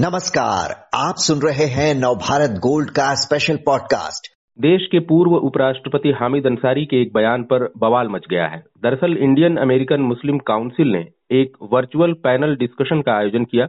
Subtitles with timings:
[0.00, 4.28] नमस्कार, आप सुन रहे हैं नवभारत गोल्ड का स्पेशल पॉडकास्ट
[4.60, 9.16] देश के पूर्व उपराष्ट्रपति हामिद अंसारी के एक बयान पर बवाल मच गया है। दरअसल,
[9.16, 13.66] इंडियन अमेरिकन मुस्लिम काउंसिल ने एक वर्चुअल पैनल डिस्कशन का आयोजन किया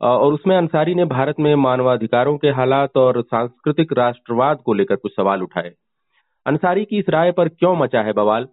[0.00, 5.12] और उसमें अंसारी ने भारत में मानवाधिकारों के हालात और सांस्कृतिक राष्ट्रवाद को लेकर कुछ
[5.16, 5.70] सवाल उठाए।
[6.46, 8.48] अंसारी की इस राय पर क्यों मचा है बवाल?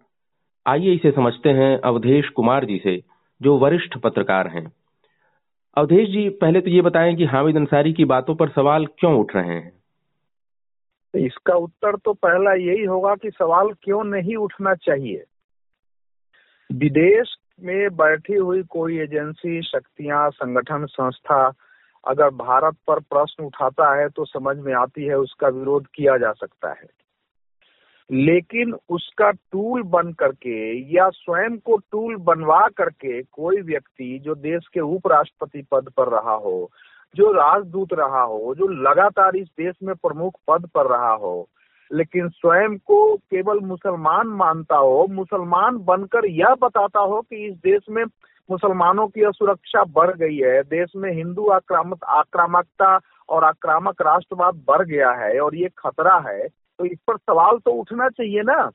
[0.66, 3.02] आइए इसे समझते हैं अवधेश कुमार जी से,
[3.42, 4.77] जो वरिष्ठ पत्रकार हैं।
[5.78, 9.36] अवधेश जी, पहले तो ये बताएँ कि हामिद अंसारी की बातों पर सवाल क्यों उठ
[9.36, 9.82] रहे हैं?
[11.14, 15.24] इसका उत्तर तो पहला यही होगा कि सवाल क्यों नहीं उठना चाहिए?
[16.72, 21.52] विदेश में बैठी हुई कोई एजेंसी, शक्तियाँ, संगठन, संस्था
[22.08, 26.32] अगर भारत पर प्रश्न उठाता है तो समझ में आती है उसका विरोध किया जा
[26.32, 26.86] सकता है।
[28.12, 34.68] लेकिन उसका टूल बन करके या स्वयं को टूल बनवा करके कोई व्यक्ति जो देश
[34.74, 36.70] के उपराष्ट्रपति पद पर रहा हो,
[37.16, 41.48] जो राजदूत रहा हो, जो लगातार इस देश में प्रमुख पद पर रहा हो,
[41.92, 47.82] लेकिन स्वयं को केवल मुसलमान मानता हो, मुसलमान बनकर यह बताता हो कि इस देश
[47.90, 48.04] में
[48.50, 54.82] मुसलमानों की असुरक्षा बढ़ गई है, देश में हिंदू आक्रामक आक्रामकता और आक्रामक राष्ट्रवाद बढ़
[54.82, 58.70] गया है और ये खतरा है। तो इस पर सवाल तो उठना चाहिए ना।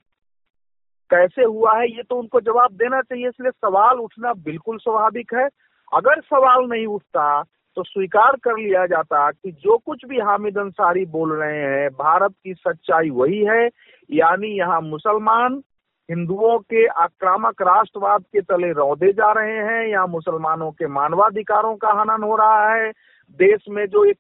[1.09, 5.47] कैसे हुआ है, ये तो उनको जवाब देना चाहिए, इसलिए सवाल उठना बिल्कुल स्वाभाविक है।
[5.93, 7.43] अगर सवाल नहीं उठता
[7.77, 12.33] तो स्वीकार कर लिया जाता कि जो कुछ भी हामिद अंसारी बोल रहे हैं, भारत
[12.43, 13.65] की सच्चाई वही है।
[14.09, 15.61] यानी यहाँ मुसलमान
[16.09, 21.91] हिंदुओं के आक्रामक राष्ट्रवाद के तले रौदे जा रहे हैं, यहाँ मुसलमानों के मानवाधिकारों का
[21.91, 22.91] हनन हो रहा है।
[23.39, 24.17] देश में जो एक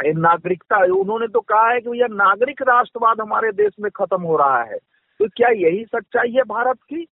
[0.00, 4.62] नागरिकता उन्होंने तो कहा है कि भैया, नागरिक राष्ट्रवाद हमारे देश में खत्म हो रहा
[4.62, 4.78] है।
[5.18, 7.06] तो क्या यही सच्चाई है भारत की?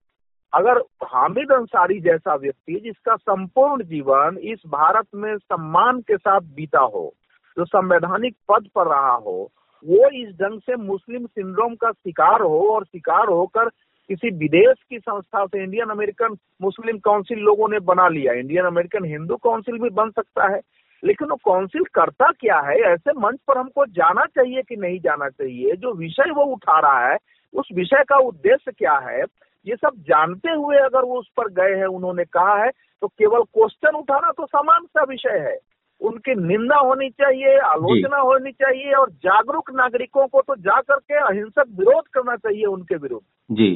[0.54, 6.80] अगर हामिद अंसारी जैसा व्यक्ति जिसका संपूर्ण जीवन इस भारत में सम्मान के साथ बीता
[6.80, 7.14] हो,
[7.58, 9.50] जो संवैधानिक पद पर रहा हो,
[9.84, 13.68] वो इस ढंग से मुस्लिम सिंड्रोम का शिकार हो और शिकार होकर
[14.08, 19.04] किसी विदेश की संस्था से इंडियन अमेरिकन मुस्लिम काउंसिल लोगों ने बना लिया। इंडियन अमेरिकन
[19.04, 20.60] हिंदू काउंसिल भी बन सकता है।
[21.02, 22.76] लेकिन वो काउंसिल करता क्या है?
[22.92, 25.72] ऐसे मंच पर हमको जाना चाहिए कि नहीं जाना चाहिए?
[25.72, 27.16] जो विषय वो उठा रहा है
[27.54, 29.24] उस विषय का उद्देश्य क्या है?
[29.66, 32.70] ये सब जानते हुए अगर वो उस पर गए हैं उन्होंने कहा है
[33.02, 35.56] तो केवल क्वेश्चन उठाना तो समान सा विषय है।
[36.00, 41.64] उनकी निंदा होनी चाहिए आलोचना होनी चाहिए और जागरूक नागरिकों को तो जा करके अहिंसक
[41.78, 43.70] विरोध करना चाहिए उनके विरुद्ध। जी।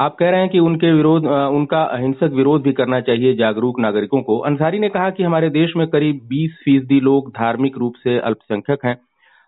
[0.00, 4.20] आप कह रहे हैं कि उनके विरोध उनका अहिंसक विरोध भी करना चाहिए जागरूक नागरिकों
[4.22, 8.18] को। अंसारी ने कहा कि हमारे देश में करीब 20 फ़ीसदी लोग धार्मिक रूप से
[8.18, 8.96] अल्पसंख्यक हैं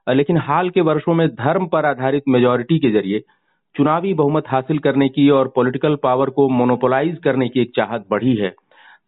[0.06, 3.22] लेकिन हाल के वर्षों में धर्म पर आधारित मेजोरिटी के ज़रिए
[3.74, 8.34] चुनावी बहुमत हासिल करने की और पॉलिटिकल पावर को मोनोपोलाइज करने की एक चाहत बढ़ी
[8.36, 8.54] है।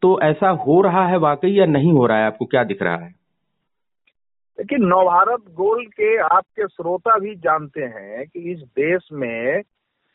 [0.02, 2.26] तो ऐसा हो रहा है वाकई या नहीं हो रहा है?
[2.26, 3.14] आपको क्या दिख रहा है?
[4.58, 9.62] लेकिन नवभारत गोल्ड के आपके श्रोता भी जानते हैं कि इस देश में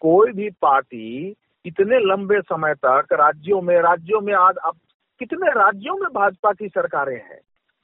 [0.01, 4.75] कोई भी पार्टी इतने लंबे समय तक राज्यों में राज्यों में आज अब
[5.19, 7.39] कितने राज्यों में भाजपा की सरकारें हैं?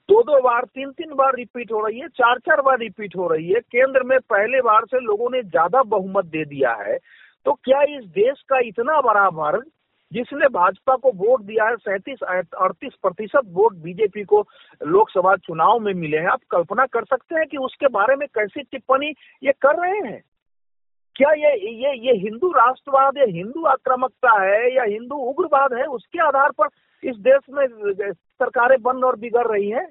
[0.09, 3.27] दो दो बार तीन तीन बार रिपीट हो रही है चार चार बार रिपीट हो
[3.27, 6.97] रही है। केंद्र में पहले बार से लोगों ने ज़्यादा बहुमत दे दिया है।
[7.45, 9.63] तो क्या इस देश का इतना बड़ा वर्ग,
[10.11, 12.21] जिसने भाजपा को वोट दिया है, सैंतीस,
[12.57, 14.45] अड़तीस प्रतिशत वोट बीजेपी को
[14.85, 16.27] लोकसभा चुनाव में मिले हैं?
[16.27, 20.21] आप कल्पना कर सकते हैं कि उसके बारे में कैसी टिप्पणी ये कर रहे हैं?
[21.15, 26.19] क्या ये ये ये हिंदू राष्ट्रवाद या हिंदू आक्रामकता है या हिंदू उग्रवाद है उसके
[26.19, 26.67] आधार पर
[27.09, 27.67] इस देश में
[28.13, 29.89] सरकारें बन और बिगड़ रही हैं?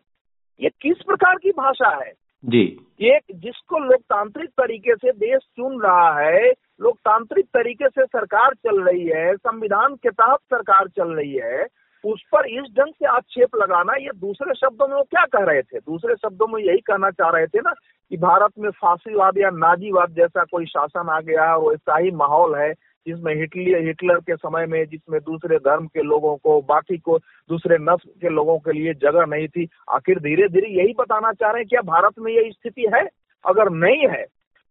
[0.60, 2.12] ये किस प्रकार की भाषा है?
[2.44, 8.82] जी। एक जिसको लोकतांत्रिक तरीके से देश चुन रहा है लोकतांत्रिक तरीके से सरकार चल
[8.82, 11.66] रही है संविधान के तहत सरकार चल रही है
[12.04, 15.62] उस पर इस ढंग से आक्षेप लगाना, ये दूसरे शब्दों में वो क्या कह रहे
[15.62, 15.78] थे?
[15.78, 17.72] दूसरे शब्दों में यही कहना चाह रहे थे ना
[18.10, 22.10] कि भारत में फांसीवाद या नाजीवाद जैसा कोई शासन आ गया है और ऐसा ही
[22.12, 22.72] माहौल है
[23.06, 27.18] जिसमें हिटलर हिटलर के समय में जिसमें दूसरे धर्म के लोगों को, बाकी को,
[27.50, 31.50] दूसरे नस्ल के लोगों के लिए जगह नहीं थी। आखिर धीरे धीरे यही बताना चाह
[31.50, 33.08] रहे हैं क्या भारत में ये स्थिति है?
[33.44, 34.24] अगर नहीं है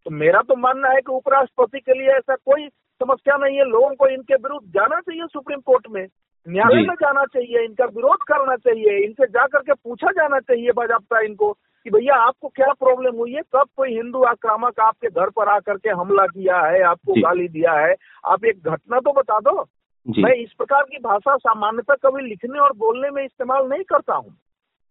[0.06, 2.68] तो मेरा तो मानना है कि उपराष्ट्रपति के लिए ऐसा कोई
[3.02, 6.06] समस्या नहीं है। लोगों को इनके विरुद्ध जाना चाहिए सुप्रीम कोर्ट में।
[6.50, 11.20] न्यायालय में जाना चाहिए इनका विरोध करना चाहिए इनसे जा करके पूछा जाना चाहिए भाजपा
[11.20, 13.42] इनको कि भैया आपको क्या प्रॉब्लम हुई है?
[13.42, 17.74] कब कोई हिंदू आक्रामक आपके घर पर आकर के हमला किया है आपको गाली दिया
[17.74, 17.96] है?
[18.26, 19.66] आप एक घटना तो बता दो।
[20.08, 24.36] मैं इस प्रकार की भाषा सामान्यतः कभी लिखने और बोलने में इस्तेमाल नहीं करता हूँ।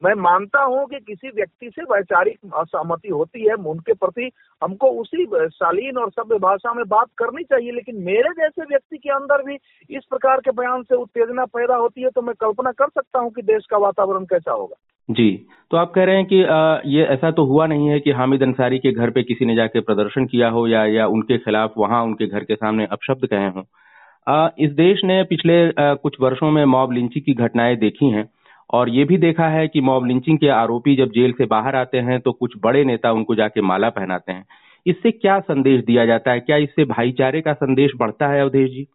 [0.04, 4.30] मैं मानता हूँ कि किसी व्यक्ति से वैचारिक असहमति होती है उनके प्रति
[4.62, 9.10] हमको उसी शालीन और सभ्य भाषा में बात करनी चाहिए लेकिन मेरे जैसे व्यक्ति के
[9.10, 9.54] अंदर भी
[9.90, 13.30] इस प्रकार के बयान से उत्तेजना पैदा होती है तो मैं कल्पना कर सकता हूँ
[13.30, 14.76] कि देश का वातावरण कैसा होगा।
[15.10, 18.10] जी तो आप कह रहे हैं कि आ, ये ऐसा तो हुआ नहीं है कि
[18.10, 21.72] हामिद अंसारी के घर पे किसी ने जाके प्रदर्शन किया हो या या उनके खिलाफ
[21.78, 26.50] वहाँ उनके घर के सामने अपशब्द कहे हों। इस देश ने पिछले आ, कुछ वर्षों
[26.50, 28.28] में मॉब लिंचिंग की घटनाएँ देखी हैं।
[28.72, 31.98] और ये भी देखा है कि मॉब लिंचिंग के आरोपी जब जेल से बाहर आते
[31.98, 34.46] हैं तो कुछ बड़े नेता उनको जाके माला पहनाते हैं।
[34.86, 36.40] इससे क्या संदेश दिया जाता है?
[36.40, 38.86] क्या इससे भाईचारे का संदेश बढ़ता है, अवधेश जी?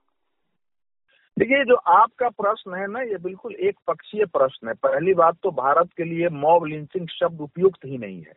[1.39, 5.51] देखिए, जो आपका प्रश्न है ना, ये बिल्कुल एक पक्षीय प्रश्न है। पहली बात तो
[5.51, 8.33] भारत के लिए मॉब लिंचिंग शब्द उपयुक्त ही नहीं है।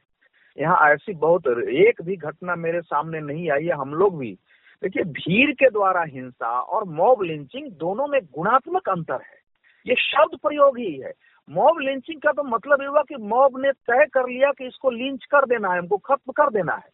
[0.59, 4.39] यहाँ ऐसी बहुत, एक भी घटना मेरे सामने नहीं आई है, हम लोग भी।
[4.83, 9.40] देखिए, भीड़ के द्वारा हिंसा और मॉब लिंचिंग दोनों में गुणात्मक अंतर है।
[9.87, 11.13] ये शब्द प्रयोग ही है।
[11.49, 14.91] मॉब लिंचिंग का तो मतलब ये हुआ कि मॉब ने तय कर लिया कि इसको
[14.91, 16.89] लिंच कर देना है हमको खत्म कर देना है।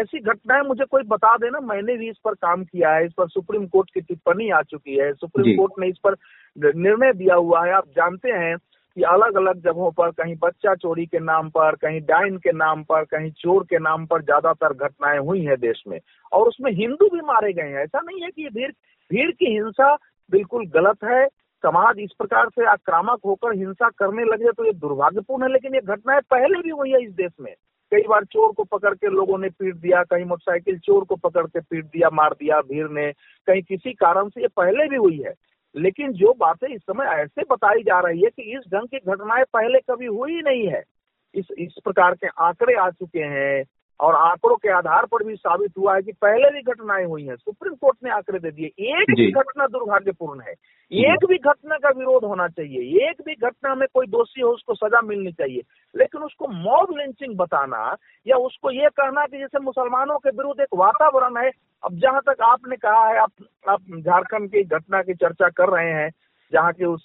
[0.00, 3.28] ऐसी घटनाएँ मुझे कोई बता देना मैंने भी इस पर काम किया है इस पर
[3.28, 6.16] सुप्रीम कोर्ट की टिप्पणी आ चुकी है। सुप्रीम कोर्ट ने इस पर
[6.76, 11.06] निर्णय दिया हुआ है। आप जानते हैं कि अलग अलग जगहों पर कहीं बच्चा चोरी
[11.06, 15.18] के नाम पर कहीं डाइन के नाम पर कहीं चोर के नाम पर ज़्यादातर घटनाएँ
[15.18, 16.00] हुई हैं देश में।
[16.32, 18.70] और उसमें हिंदू भी मारे गए हैं। ऐसा नहीं है कि भीड़
[19.10, 19.94] भीड़ की हिंसा
[20.30, 21.24] बिल्कुल गलत है।
[21.66, 25.80] समाज इस प्रकार से आक्रामक होकर हिंसा करने लगे तो ये दुर्भाग्यपूर्ण है, लेकिन ये
[25.80, 27.54] घटनाएँ पहले भी हुई है इस देश में।
[27.92, 31.46] कई बार चोर को पकड़ के लोगों ने पीट दिया, कहीं मोटरसाइकिल चोर को पकड़
[31.46, 33.12] के पीट दिया, मार दिया भीड़ ने,
[33.46, 35.34] कहीं किसी कारण से ये पहले भी हुई है।
[35.76, 39.44] लेकिन जो बातें इस समय ऐसे बताई जा रही है कि इस ढंग की घटनाएँ
[39.52, 40.82] पहले कभी हुई नहीं है।
[41.34, 43.64] इस इस प्रकार के आंकड़े आ चुके हैं।
[44.00, 47.36] और आंकड़ों के आधार पर भी साबित हुआ है कि पहले भी घटनाएँ हुई हैं।
[47.36, 50.54] सुप्रीम कोर्ट ने आंकड़े दे दिए। एक भी घटना दुर्भाग्यपूर्ण है।
[50.92, 54.74] एक भी घटना का विरोध होना चाहिए। एक भी घटना में कोई दोषी हो उसको
[54.74, 55.62] सजा मिलनी चाहिए।
[55.96, 57.96] लेकिन उसको मॉब लिंचिंग बताना
[58.26, 61.50] या उसको ये कहना कि जैसे मुसलमानों के विरुद्ध एक वातावरण है
[61.84, 63.32] अब जहाँ तक आपने कहा है आप
[63.68, 66.10] आप झारखंड की घटना की चर्चा कर रहे हैं
[66.52, 67.04] जहाँ के उस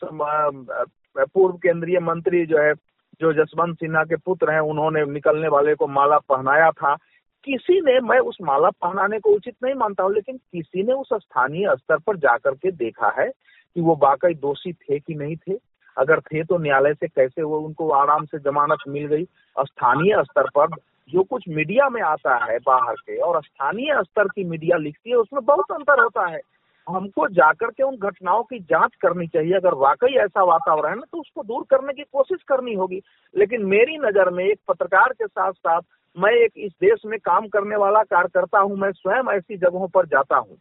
[1.34, 2.74] पूर्व केंद्रीय मंत्री जो है
[3.22, 6.96] जो जसवंत सिन्हा के पुत्र हैं, उन्होंने निकलने वाले को माला पहनाया था।
[7.44, 11.10] किसी ने, मैं उस माला पहनाने को उचित नहीं मानता हूँ, लेकिन किसी ने उस
[11.14, 13.30] स्थानीय स्तर पर जाकर के देखा है
[13.76, 15.54] कि वो वाकई दोषी थे कि नहीं थे।
[15.98, 19.24] अगर थे तो न्यायालय से कैसे वो उनको आराम से जमानत मिल गई?
[19.60, 20.68] स्थानीय स्तर पर
[21.10, 25.16] जो कुछ मीडिया में आता है बाहर के और स्थानीय स्तर की मीडिया लिखती है,
[25.16, 26.40] उसमें बहुत अंतर होता है।
[26.88, 31.08] हमको जाकर के उन घटनाओं की जाँच करनी चाहिए। अगर वाकई ऐसा वातावरण है ना
[31.12, 33.02] तो उसको दूर करने की कोशिश करनी होगी।
[33.36, 35.82] लेकिन मेरी नज़र में एक पत्रकार के साथ साथ
[36.18, 40.06] मैं एक इस देश में काम करने वाला कार्यकर्ता हूँ, मैं स्वयं ऐसी जगहों पर
[40.06, 40.58] जाता हूँ।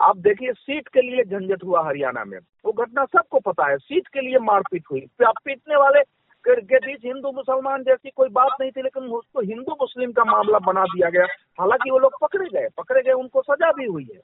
[0.00, 4.08] आप देखिए, सीट के लिए झंझट हुआ हरियाणा में। वो घटना सबको पता है। सीट
[4.08, 6.02] के लिए मारपीट हुई। आप पीटने वाले
[6.44, 10.58] के बीच हिंदू मुसलमान जैसी कोई बात नहीं थी, लेकिन उसको हिंदू मुस्लिम का मामला
[10.58, 11.26] बना दिया गया।
[11.60, 14.20] हालाँकि वो लोग पकड़े गए। पकड़े गए, उनको सजा भी हुई है।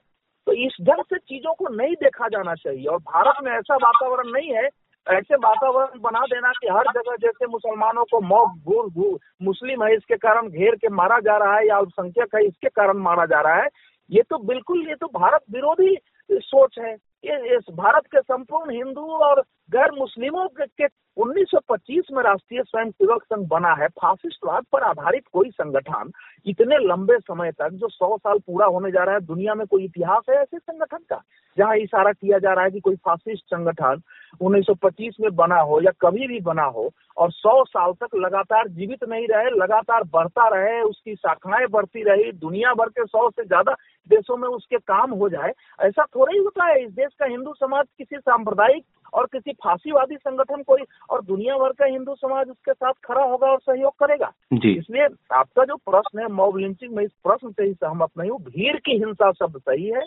[0.47, 4.31] तो इस ढंग से चीज़ों को नहीं देखा जाना चाहिए। और भारत में ऐसा वातावरण
[4.31, 4.69] नहीं है,
[5.07, 10.15] ऐसे वातावरण बना देना कि हर जगह जैसे मुसलमानों को मौत घूर, मुस्लिम है, इसके
[10.15, 13.55] कारण घेर के मारा जा रहा है या अल्पसंख्यक है, इसके कारण मारा जा रहा
[13.55, 13.67] है।
[14.09, 15.97] ये तो बिल्कुल, ये तो भारत विरोधी
[16.31, 16.93] सोच है।
[17.25, 20.85] ये इस भारत के संपूर्ण हिंदू और गैर मुस्लिमों के, के
[21.17, 26.11] 1925 में राष्ट्रीय स्वयं सेवक संघ बना है। फासिस्टवाद पर आधारित कोई संगठन
[26.45, 29.83] इतने लंबे समय तक जो 100 साल पूरा होने जा रहा है दुनिया में कोई
[29.85, 31.21] इतिहास है ऐसे संगठन का?
[31.57, 34.01] जहाँ इशारा किया जा रहा है कि कोई फासिस्ट संगठन
[34.41, 39.03] 1925 में बना हो या कभी भी बना हो और 100 साल तक लगातार जीवित
[39.09, 43.75] नहीं रहे लगातार बढ़ता रहे उसकी शाखाएँ बढ़ती रही दुनिया भर के सौ से ज़्यादा
[44.09, 47.53] देशों में उसके काम हो जाए ऐसा थोड़ा ही होता है। इस देश का हिंदू
[47.53, 52.73] समाज किसी सांप्रदायिक और किसी फांसीवादी संगठन कोई और दुनिया भर का हिंदू समाज उसके
[52.73, 54.31] साथ खड़ा होगा और सहयोग करेगा?
[54.69, 58.39] इसलिए आपका जो प्रश्न है मॉब लिंचिंग में इस प्रश्न से ही सहमत नहीं हूँ।
[58.41, 60.01] भीड़ की हिंसा शब्द सही है।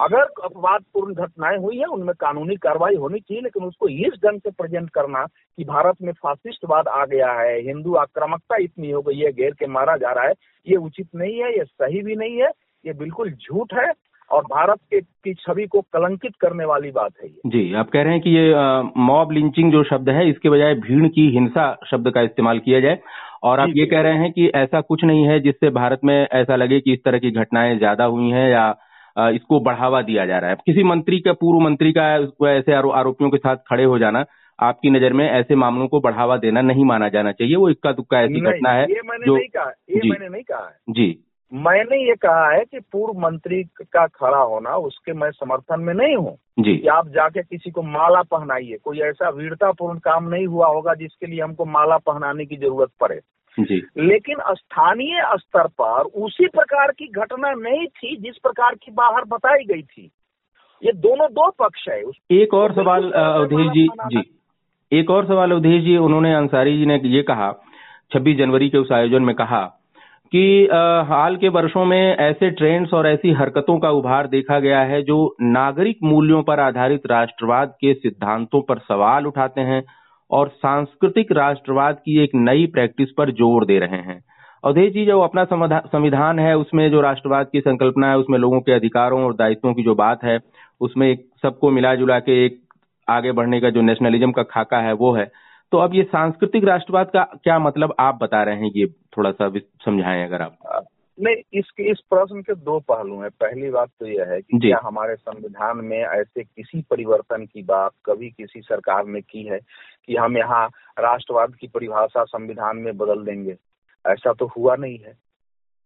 [0.00, 4.50] अगर अपवादपूर्ण घटनाएँ हुई है उनमें कानूनी कार्रवाई होनी चाहिए लेकिन उसको इस ढंग से
[4.50, 9.32] प्रेजेंट करना कि भारत में फासिस्टवाद आ गया है हिंदू आक्रामकता इतनी हो गई है
[9.32, 10.34] घेर के मारा जा रहा है
[10.66, 12.50] ये उचित नहीं है ये सही भी नहीं है
[12.84, 13.90] ये बिल्कुल झूठ है।
[14.30, 18.02] और भारत के की छवि को कलंकित करने वाली बात है ये। जी आप कह
[18.02, 18.54] रहे हैं कि ये
[19.02, 22.98] मॉब लिंचिंग जो शब्द है इसके बजाय भीड़ की हिंसा शब्द का इस्तेमाल किया जाए।
[23.44, 26.56] और आप ये कह रहे हैं कि ऐसा कुछ नहीं है जिससे भारत में ऐसा
[26.56, 28.68] लगे कि इस तरह की घटनाएँ ज़्यादा हुई हैं या
[29.30, 32.14] इसको बढ़ावा दिया जा रहा है। किसी मंत्री का पूर्व मंत्री का
[32.48, 34.24] ऐसे आरोपियों के साथ खड़े हो जाना
[34.58, 38.20] आपकी नज़र में ऐसे मामलों को बढ़ावा देना नहीं माना जाना चाहिए। वो इक्का दुक्का
[38.20, 41.08] ऐसी घटना है ये मैंने जो नहीं कहा ये मैंने नहीं कहा जी।
[41.54, 46.16] मैंने ये कहा है कि पूर्व मंत्री का खड़ा होना उसके मैं समर्थन में नहीं
[46.16, 50.94] हूँ कि आप जाके किसी को माला पहनाइए। कोई ऐसा वीरतापूर्ण काम नहीं हुआ होगा
[50.94, 53.20] जिसके लिए हमको माला पहनाने की ज़रूरत पड़े।
[53.60, 59.24] जी। लेकिन स्थानीय स्तर पर उसी प्रकार की घटना नहीं थी जिस प्रकार की बाहर
[59.24, 60.10] बताई गई थी।
[60.84, 64.40] ये दोनों दो पक्ष है। उस एक और सवाल अवधेश जी जी।
[64.92, 67.54] एक और सवाल अवधेश जी उन्होंने अंसारी जी ने ये कहा
[68.12, 69.62] 26 जनवरी के उस आयोजन में कहा
[70.32, 70.68] कि
[71.08, 75.36] हाल के वर्षों में ऐसे ट्रेंड्स और ऐसी हरकतों का उभार देखा गया है जो
[75.42, 79.82] नागरिक मूल्यों पर आधारित राष्ट्रवाद के सिद्धांतों पर सवाल उठाते हैं
[80.30, 84.20] और सांस्कृतिक राष्ट्रवाद की एक नई प्रैक्टिस पर ज़ोर दे रहे हैं।
[84.64, 85.44] अवधेश जी, जो अपना
[85.86, 89.82] संविधान है, उसमें जो राष्ट्रवाद की संकल्पना है, उसमें लोगों के अधिकारों और दायित्वों की
[89.82, 90.38] जो बात है,
[90.80, 92.60] उसमें सबको मिला जुला के एक
[93.08, 95.30] आगे बढ़ने का जो नेशनलिज्म का खाका है, वो है।
[95.72, 99.48] तो अब ये सांस्कृतिक राष्ट्रवाद का क्या मतलब आप बता रहे हैं ये थोड़ा सा
[99.58, 100.84] समझाएँ अगर आप।
[101.20, 104.80] नहीं इस इस प्रश्न के दो पहलू हैं। पहली बात तो यह है कि क्या
[104.84, 109.58] हमारे संविधान में ऐसे किसी परिवर्तन की बात कभी किसी सरकार ने की है
[110.06, 110.66] कि हम यहाँ
[110.98, 113.56] राष्ट्रवाद की परिभाषा संविधान में बदल देंगे?
[114.06, 115.14] ऐसा तो हुआ नहीं है।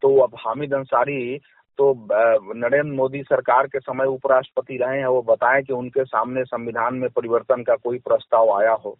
[0.03, 1.39] तो अब हामिद अंसारी
[1.79, 2.09] तो
[2.55, 7.11] नरेंद्र मोदी सरकार के समय उपराष्ट्रपति रहे हैं वो बताएँ कि उनके सामने संविधान में
[7.11, 8.99] परिवर्तन का कोई प्रस्ताव आया हो।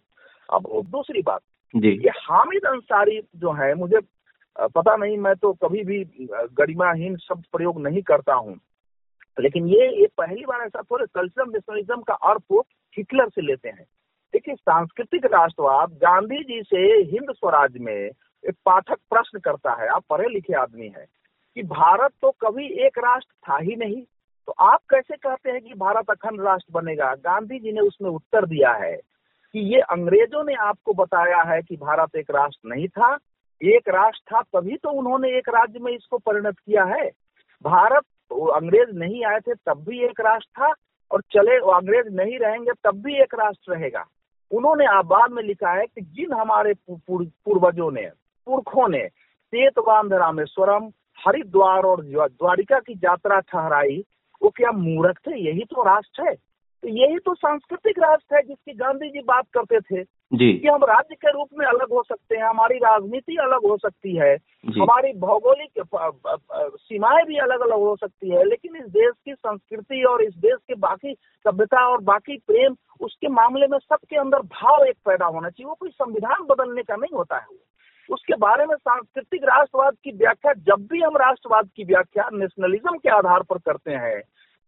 [0.51, 1.41] अब दूसरी बात।
[1.73, 3.99] जी। ये हामिद अंसारी जो है मुझे
[4.55, 6.03] पता नहीं मैं तो कभी भी
[6.53, 8.59] गरिमाहीन शब्द प्रयोग नहीं करता हूँ।
[9.37, 12.65] लेकिन ये ये पहली बार ऐसा थोड़े कल्चरल नेशनलिज्म का अर्थ वो
[12.97, 13.85] हिटलर से लेते हैं।
[14.33, 16.81] देखिए सांस्कृतिक राष्ट्रवाद गांधी जी से
[17.11, 21.05] हिंद स्वराज में एक पाठक प्रश्न करता है आप पढ़े लिखे आदमी है
[21.57, 24.01] कि भारत तो कभी एक राष्ट्र था ही नहीं।
[24.47, 27.13] तो आप कैसे कहते हैं कि भारत अखंड राष्ट्र बनेगा?
[27.15, 28.95] गांधी जी ने उसमें उत्तर दिया है।
[29.53, 33.17] कि ये अंग्रेज़ों ने आपको बताया है कि भारत एक राष्ट्र नहीं था,
[33.61, 37.09] एक राष्ट्र था तभी तो उन्होंने एक राज्य में इसको परिणत किया है।
[37.61, 40.73] भारत अंग्रेज़ नहीं आए थे तब भी एक राष्ट्र था,
[41.11, 44.05] और चले अंग्रेज़ नहीं रहेंगे तब भी एक राष्ट्र रहेगा।
[44.51, 48.09] उन्होंने आबाद में लिखा है कि जिन हमारे पूर्वजों ने,
[48.47, 54.03] पुरखों ने सेतबांध रामेश्वरम, हरिद्वार और द्वारिका की यात्रा ठहराई,
[54.41, 55.37] वो क्या मूर्ख थे?
[55.39, 56.35] यही तो राष्ट्र है।
[56.83, 60.83] तो यही तो सांस्कृतिक राष्ट्र है जिसकी गांधी जी बात करते थे जी। कि हम
[60.83, 64.35] राज्य के रूप में अलग हो सकते हैं हमारी राजनीति अलग हो सकती है
[64.79, 65.83] हमारी भौगोलिक
[66.77, 70.57] सीमाएँ भी अलग अलग हो सकती है लेकिन इस देश की संस्कृति और इस देश
[70.67, 71.13] के बाकी
[71.45, 75.77] सभ्यता और बाकी प्रेम उसके मामले में सबके अंदर भाव एक पैदा होना चाहिए वो
[75.79, 77.57] कोई संविधान बदलने का नहीं होता है
[78.09, 83.09] उसके बारे में सांस्कृतिक राष्ट्रवाद की व्याख्या जब भी हम राष्ट्रवाद की व्याख्या नेशनलिज्म के
[83.09, 84.21] आधार पर करते हैं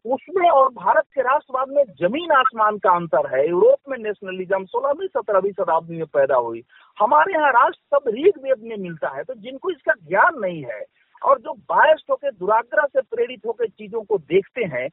[0.05, 5.07] उसमें और भारत के राष्ट्रवाद में ज़मीन आसमान का अंतर है। यूरोप में नेशनलिज्म सोलहवीं
[5.07, 6.63] सत्रहवीं शताब्दी में पैदा हुई।
[6.97, 10.83] हमारे यहाँ राष्ट्र सब ऋग वेद में मिलता है तो जिनको इसका ज्ञान नहीं है
[11.21, 14.87] और जो बायस्ड होकर, दुराग्रह से प्रेरित होकर चीज़ों को देखते हैं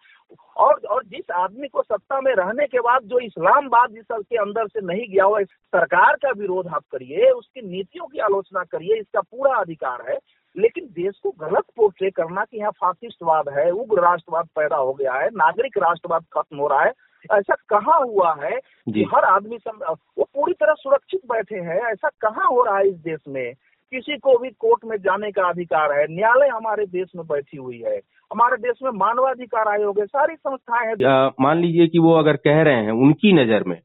[0.57, 4.69] और और जिस आदमी को सत्ता में रहने के बाद जो इस्लामाबाद जिस के अंदर
[4.69, 9.21] से नहीं गया हुआ सरकार का विरोध आप करिए, उसकी नीतियों की आलोचना करिए, इसका
[9.21, 10.19] पूरा अधिकार है।
[10.59, 15.13] लेकिन देश को गलत पोर्ट्रे करना कि यहाँ फासिस्टवाद है उग्र राष्ट्रवाद पैदा हो गया
[15.13, 16.93] है नागरिक राष्ट्रवाद खत्म हो रहा है
[17.33, 18.61] ऐसा कहाँ हुआ है
[18.95, 19.79] कि हर आदमी सम,
[20.19, 23.55] वो पूरी तरह सुरक्षित बैठे हैं ऐसा कहाँ हो रहा है इस देश में?
[23.93, 27.79] किसी को भी कोर्ट में जाने का अधिकार है न्यायालय हमारे देश में बैठी हुई
[27.79, 27.97] है
[28.33, 32.63] हमारे देश में मानवाधिकार आयोग है सारी संस्थाएँ हैं। मान लीजिए कि वो अगर कह
[32.63, 33.81] रहे हैं उनकी नज़र में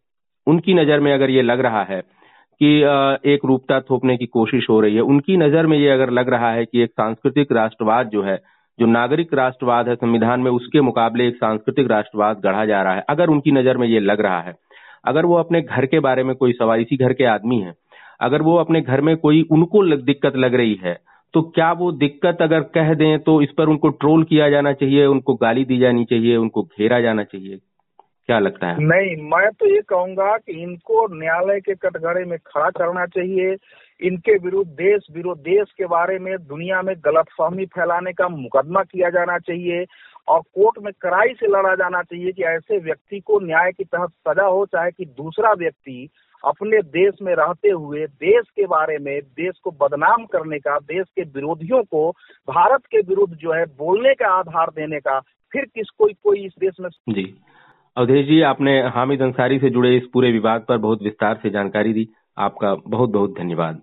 [0.47, 2.14] उनकी नज़र में अगर ये लग रहा है
[2.61, 2.75] कि
[3.25, 6.51] एक रूपता थोपने की कोशिश हो रही है। उनकी नज़र में ये अगर लग रहा
[6.51, 8.39] है कि एक सांस्कृतिक राष्ट्रवाद जो है,
[8.79, 13.03] जो नागरिक राष्ट्रवाद है संविधान में, उसके मुकाबले एक सांस्कृतिक राष्ट्रवाद गढ़ा जा रहा है,
[13.09, 14.53] अगर उनकी नज़र में ये लग रहा है,
[15.05, 17.73] अगर वो अपने घर के बारे में कोई सवाल, इसी घर के आदमी है,
[18.21, 20.97] अगर वो अपने घर में कोई उनको दिक्कत लग रही है
[21.33, 25.05] तो क्या वो दिक्कत अगर कह दें तो इस पर उनको ट्रोल किया जाना चाहिए,
[25.05, 27.57] उनको गाली दी जानी चाहिए, उनको घेरा जाना चाहिए?
[28.25, 28.83] क्या लगता है?
[28.83, 33.55] नहीं मैं तो ये कहूँगा कि इनको न्यायालय के कटघरे में खड़ा करना चाहिए।
[34.01, 39.09] इनके विरुद्ध देश विरोध देश के बारे में दुनिया में गलतफहमी फैलाने का मुकदमा किया
[39.09, 39.85] जाना चाहिए
[40.27, 44.09] और कोर्ट में कड़ाई से लड़ा जाना चाहिए कि ऐसे व्यक्ति को न्याय के तहत
[44.09, 46.09] सजा हो चाहे कि दूसरा व्यक्ति
[46.45, 51.05] अपने देश में रहते हुए देश के बारे में देश को बदनाम करने का देश
[51.15, 52.11] के विरोधियों को
[52.49, 55.19] भारत के विरुद्ध जो है बोलने का आधार देने का
[55.51, 57.37] फिर किस कोई कोई इस देश में जी।
[57.97, 61.93] अवधेश जी, आपने हामिद अंसारी से जुड़े इस पूरे विवाद पर बहुत विस्तार से जानकारी
[61.93, 63.81] दी। आपका बहुत बहुत धन्यवाद।